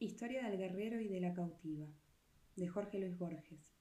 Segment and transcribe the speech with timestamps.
[0.00, 1.88] Historia del guerrero y de la cautiva,
[2.54, 3.74] de Jorge Luis Borges.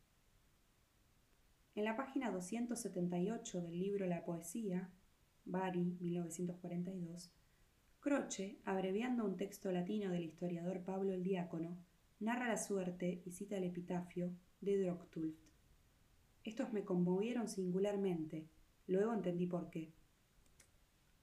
[1.75, 4.89] En la página 278 del libro La poesía,
[5.45, 7.31] Bari, 1942,
[7.99, 11.77] Croce, abreviando un texto latino del historiador Pablo el Diácono,
[12.19, 15.45] narra la suerte y cita el epitafio de Droctulft.
[16.43, 18.49] Estos me conmovieron singularmente,
[18.87, 19.93] luego entendí por qué.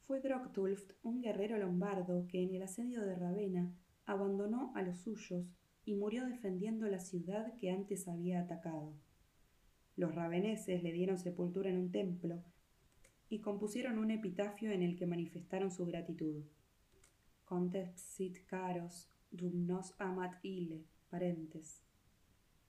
[0.07, 3.75] Fue Droctulft un guerrero lombardo que en el asedio de Ravenna
[4.07, 5.47] abandonó a los suyos
[5.85, 8.95] y murió defendiendo la ciudad que antes había atacado.
[9.97, 12.43] Los raveneses le dieron sepultura en un templo
[13.29, 16.45] y compusieron un epitafio en el que manifestaron su gratitud.
[17.45, 21.83] Contexit caros dum nos amat ile, parentes.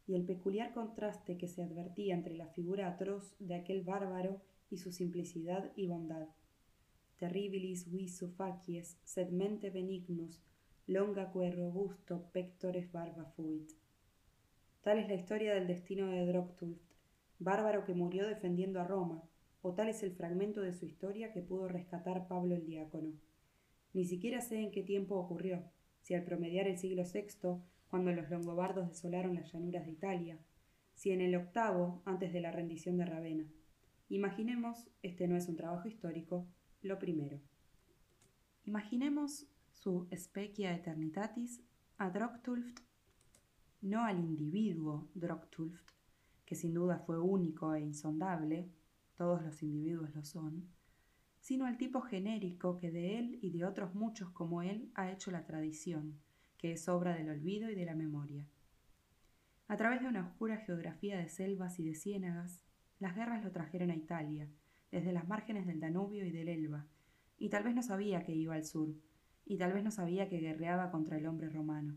[0.07, 4.77] Y el peculiar contraste que se advertía entre la figura atroz de aquel bárbaro y
[4.77, 6.27] su simplicidad y bondad.
[7.17, 10.41] Terribilis visu facies, sed mente benignus,
[10.87, 13.71] longaque robusto pectores barba fuit.
[14.81, 16.93] Tal es la historia del destino de Droctulft,
[17.39, 19.23] bárbaro que murió defendiendo a Roma,
[19.63, 23.13] o tal es el fragmento de su historia que pudo rescatar Pablo el diácono.
[23.93, 25.63] Ni siquiera sé en qué tiempo ocurrió,
[26.01, 30.39] si al promediar el siglo VI, cuando los longobardos desolaron las llanuras de Italia,
[30.93, 33.47] si en el octavo, antes de la rendición de Ravenna.
[34.07, 36.47] Imaginemos, este no es un trabajo histórico,
[36.83, 37.39] lo primero.
[38.65, 41.61] Imaginemos su specia eternitatis
[41.97, 42.79] a Droctulft,
[43.81, 45.91] no al individuo Droctulft,
[46.45, 48.71] que sin duda fue único e insondable,
[49.15, 50.67] todos los individuos lo son,
[51.39, 55.29] sino al tipo genérico que de él y de otros muchos como él ha hecho
[55.29, 56.19] la tradición,
[56.57, 58.47] que es obra del olvido y de la memoria.
[59.67, 62.63] A través de una oscura geografía de selvas y de ciénagas,
[62.99, 64.49] las guerras lo trajeron a Italia,
[64.91, 66.87] desde las márgenes del Danubio y del Elba,
[67.37, 68.95] y tal vez no sabía que iba al sur,
[69.45, 71.95] y tal vez no sabía que guerreaba contra el hombre romano.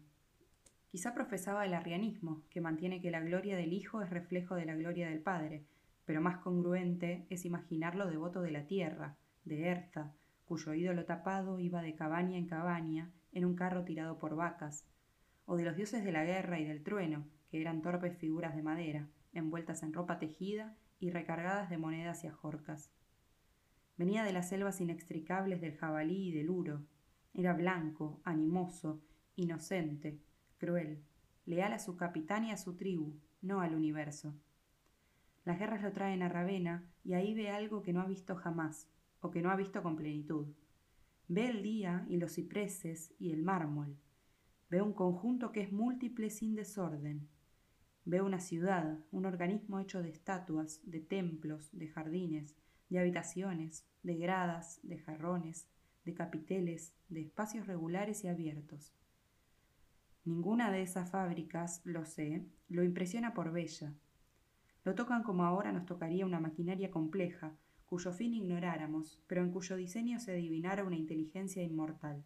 [0.90, 4.74] Quizá profesaba el arrianismo, que mantiene que la gloria del Hijo es reflejo de la
[4.74, 5.64] gloria del Padre,
[6.04, 10.14] pero más congruente es imaginarlo devoto de la tierra, de Erza,
[10.46, 14.86] cuyo ídolo tapado iba de cabaña en cabaña en un carro tirado por vacas,
[15.44, 18.62] o de los dioses de la guerra y del trueno, que eran torpes figuras de
[18.62, 22.90] madera, envueltas en ropa tejida y recargadas de monedas y ajorcas.
[23.96, 26.82] Venía de las selvas inextricables del jabalí y del uro,
[27.34, 29.00] era blanco, animoso,
[29.36, 30.20] inocente,
[30.58, 31.02] cruel,
[31.46, 34.34] leal a su capitán y a su tribu, no al universo.
[35.44, 38.88] Las guerras lo traen a Ravenna y ahí ve algo que no ha visto jamás,
[39.20, 40.46] o que no ha visto con plenitud.
[41.28, 43.96] Ve el día y los cipreses y el mármol.
[44.70, 47.28] Ve un conjunto que es múltiple sin desorden.
[48.04, 52.56] Ve una ciudad, un organismo hecho de estatuas, de templos, de jardines,
[52.88, 55.68] de habitaciones, de gradas, de jarrones,
[56.08, 58.94] de capiteles, de espacios regulares y abiertos.
[60.24, 63.92] Ninguna de esas fábricas, lo sé, lo impresiona por bella.
[64.84, 67.54] Lo tocan como ahora nos tocaría una maquinaria compleja,
[67.84, 72.24] cuyo fin ignoráramos, pero en cuyo diseño se adivinara una inteligencia inmortal.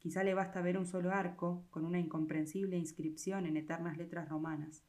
[0.00, 4.82] Quizá le basta ver un solo arco, con una incomprensible inscripción en eternas letras romanas.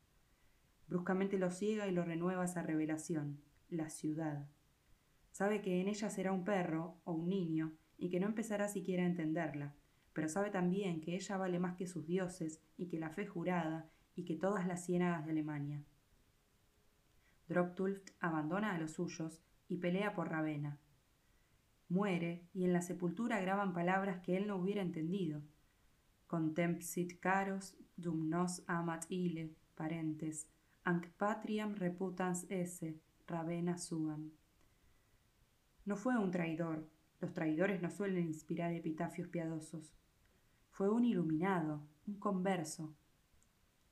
[0.87, 3.39] Bruscamente lo ciega y lo renueva esa revelación,
[3.69, 4.47] la ciudad.
[5.31, 9.03] Sabe que en ella será un perro o un niño, y que no empezará siquiera
[9.03, 9.75] a entenderla,
[10.11, 13.89] pero sabe también que ella vale más que sus dioses y que la fe jurada
[14.15, 15.83] y que todas las ciénagas de Alemania.
[17.47, 20.79] Droctulft abandona a los suyos y pelea por Ravenna.
[21.89, 25.43] Muere y en la sepultura graban palabras que él no hubiera entendido.
[26.25, 30.47] Contempsit caros dum nos amat ile, parentes,
[30.83, 34.31] anc patriam reputans esse, Ravenna suam.
[35.85, 36.89] No fue un traidor,
[37.21, 39.93] los traidores no suelen inspirar epitafios piadosos.
[40.71, 42.95] Fue un iluminado, un converso.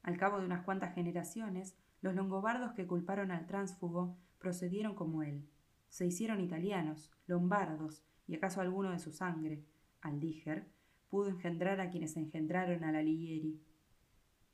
[0.01, 5.47] Al cabo de unas cuantas generaciones, los longobardos que culparon al tránsfugo procedieron como él.
[5.89, 9.63] Se hicieron italianos, lombardos, y acaso alguno de su sangre,
[10.01, 10.67] Aldíger,
[11.09, 13.61] pudo engendrar a quienes engendraron a la Ligieri.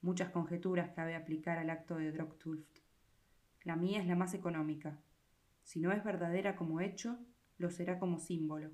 [0.01, 2.80] Muchas conjeturas cabe aplicar al acto de Droctulft.
[3.63, 5.00] La mía es la más económica.
[5.63, 7.18] Si no es verdadera como hecho,
[7.57, 8.72] lo será como símbolo.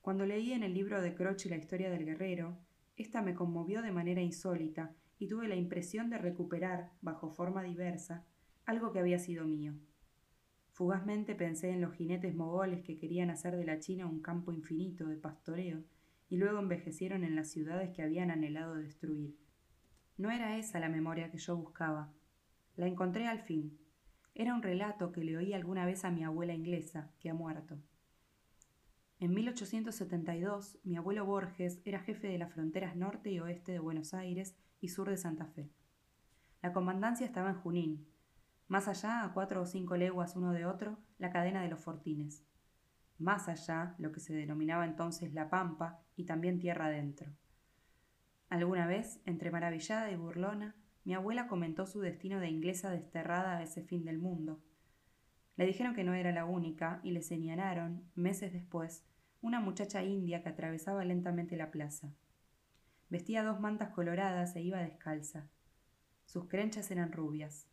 [0.00, 2.58] Cuando leí en el libro de Croce la historia del guerrero,
[2.96, 8.24] ésta me conmovió de manera insólita y tuve la impresión de recuperar, bajo forma diversa,
[8.64, 9.74] algo que había sido mío.
[10.72, 15.06] Fugazmente pensé en los jinetes mogoles que querían hacer de la China un campo infinito
[15.06, 15.82] de pastoreo
[16.28, 19.34] y luego envejecieron en las ciudades que habían anhelado destruir.
[20.18, 22.12] No era esa la memoria que yo buscaba.
[22.76, 23.78] La encontré al fin,
[24.38, 27.78] era un relato que le oí alguna vez a mi abuela inglesa, que ha muerto.
[29.18, 34.12] En 1872, mi abuelo Borges era jefe de las fronteras norte y oeste de Buenos
[34.12, 35.70] Aires y sur de Santa Fe.
[36.60, 38.06] La comandancia estaba en Junín.
[38.68, 42.44] Más allá, a cuatro o cinco leguas uno de otro, la cadena de los Fortines.
[43.18, 47.32] Más allá, lo que se denominaba entonces La Pampa y también tierra adentro.
[48.50, 53.62] Alguna vez, entre maravillada y burlona, mi abuela comentó su destino de inglesa desterrada a
[53.62, 54.60] ese fin del mundo.
[55.56, 59.04] Le dijeron que no era la única y le señalaron, meses después,
[59.40, 62.12] una muchacha india que atravesaba lentamente la plaza.
[63.08, 65.48] Vestía dos mantas coloradas e iba descalza.
[66.24, 67.68] Sus crenchas eran rubias.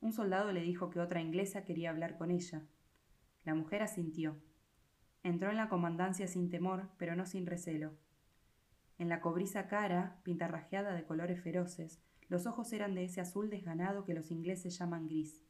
[0.00, 2.62] Un soldado le dijo que otra inglesa quería hablar con ella.
[3.44, 4.40] La mujer asintió.
[5.22, 7.92] Entró en la comandancia sin temor, pero no sin recelo.
[8.96, 12.00] En la cobriza cara, pintarrajeada de colores feroces,
[12.32, 15.44] los ojos eran de ese azul desganado que los ingleses llaman gris.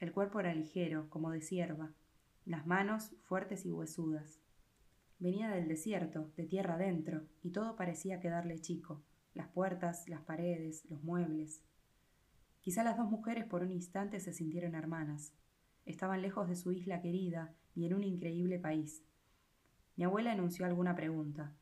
[0.00, 1.92] El cuerpo era ligero, como de cierva,
[2.46, 4.40] las manos fuertes y huesudas.
[5.18, 9.02] Venía del desierto, de tierra adentro, y todo parecía quedarle chico,
[9.34, 11.62] las puertas, las paredes, los muebles.
[12.62, 15.34] Quizá las dos mujeres por un instante se sintieron hermanas.
[15.84, 19.04] Estaban lejos de su isla querida y en un increíble país.
[19.96, 21.54] Mi abuela enunció alguna pregunta.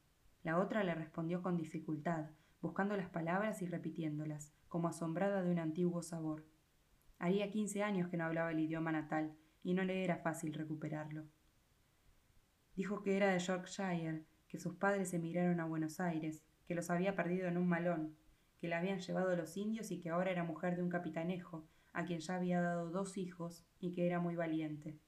[0.45, 2.31] La otra le respondió con dificultad,
[2.61, 6.45] buscando las palabras y repitiéndolas, como asombrada de un antiguo sabor.
[7.19, 11.27] Haría quince años que no hablaba el idioma natal y no le era fácil recuperarlo.
[12.77, 17.15] Dijo que era de Yorkshire, que sus padres emigraron a Buenos Aires, que los había
[17.15, 18.17] perdido en un malón,
[18.59, 22.05] que la habían llevado los indios y que ahora era mujer de un capitanejo, a
[22.05, 24.99] quien ya había dado dos hijos y que era muy valiente.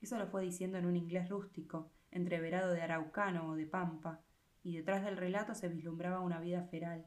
[0.00, 4.22] Eso lo fue diciendo en un inglés rústico, entreverado de araucano o de pampa,
[4.64, 7.06] y detrás del relato se vislumbraba una vida feral.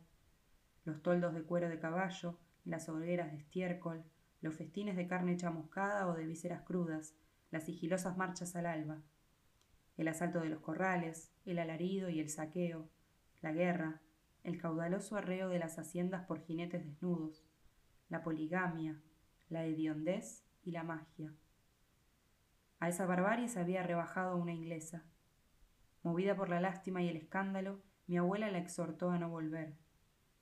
[0.85, 4.05] Los toldos de cuero de caballo, las hogueras de estiércol,
[4.39, 7.15] los festines de carne chamuscada o de vísceras crudas,
[7.51, 9.01] las sigilosas marchas al alba,
[9.97, 12.89] el asalto de los corrales, el alarido y el saqueo,
[13.41, 14.01] la guerra,
[14.43, 17.43] el caudaloso arreo de las haciendas por jinetes desnudos,
[18.07, 19.01] la poligamia,
[19.49, 21.33] la hediondez y la magia.
[22.79, 25.03] A esa barbarie se había rebajado una inglesa.
[26.07, 29.75] Movida por la lástima y el escándalo, mi abuela la exhortó a no volver.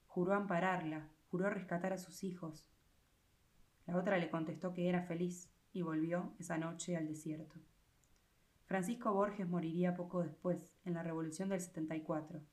[0.06, 2.70] Juró ampararla, juró rescatar a sus hijos.
[3.88, 7.56] La otra le contestó que era feliz y volvió esa noche al desierto.
[8.68, 12.44] Francisco Borges moriría poco después, en la Revolución del 74.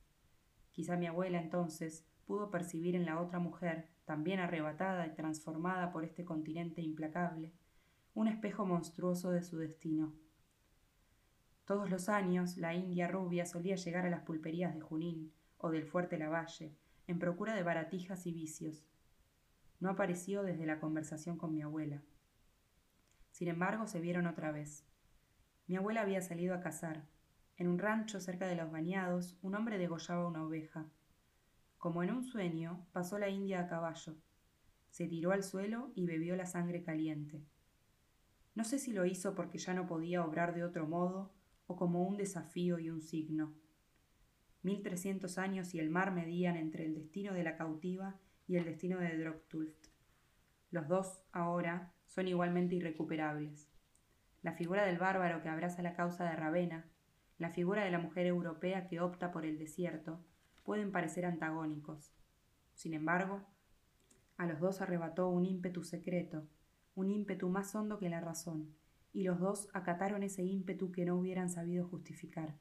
[0.71, 6.03] Quizá mi abuela entonces pudo percibir en la otra mujer, también arrebatada y transformada por
[6.03, 7.53] este continente implacable,
[8.15, 10.15] un espejo monstruoso de su destino.
[11.65, 15.85] Todos los años la india rubia solía llegar a las pulperías de Junín o del
[15.85, 16.75] fuerte Lavalle,
[17.07, 18.85] en procura de baratijas y vicios.
[19.79, 22.01] No apareció desde la conversación con mi abuela.
[23.31, 24.85] Sin embargo, se vieron otra vez.
[25.67, 27.05] Mi abuela había salido a cazar.
[27.55, 30.85] En un rancho cerca de los bañados, un hombre degollaba una oveja.
[31.77, 34.17] Como en un sueño, pasó la india a caballo.
[34.89, 37.41] Se tiró al suelo y bebió la sangre caliente.
[38.53, 41.31] No sé si lo hizo porque ya no podía obrar de otro modo
[41.67, 43.53] o como un desafío y un signo.
[44.61, 48.65] Mil trescientos años y el mar medían entre el destino de la cautiva y el
[48.65, 49.87] destino de Droctulft.
[50.71, 53.69] Los dos, ahora, son igualmente irrecuperables.
[54.41, 56.85] La figura del bárbaro que abraza la causa de Ravenna,
[57.37, 60.23] la figura de la mujer europea que opta por el desierto,
[60.63, 62.13] pueden parecer antagónicos.
[62.73, 63.41] Sin embargo,
[64.37, 66.47] a los dos arrebató un ímpetu secreto,
[66.95, 68.75] un ímpetu más hondo que la razón,
[69.13, 72.57] y los dos acataron ese ímpetu que no hubieran sabido justificar.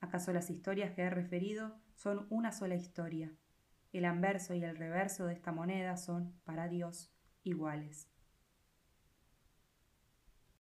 [0.00, 3.34] ¿Acaso las historias que he referido son una sola historia?
[3.92, 7.10] El anverso y el reverso de esta moneda son, para Dios,
[7.42, 8.13] iguales.